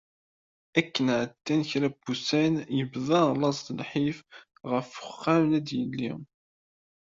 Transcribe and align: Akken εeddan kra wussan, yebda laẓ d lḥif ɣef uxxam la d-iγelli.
Akken 0.79 1.07
εeddan 1.17 1.61
kra 1.69 1.89
wussan, 2.03 2.53
yebda 2.77 3.19
laẓ 3.39 3.59
d 3.67 3.67
lḥif 3.79 4.17
ɣef 4.71 4.89
uxxam 5.09 5.43
la 5.51 5.59
d-iγelli. 5.67 6.13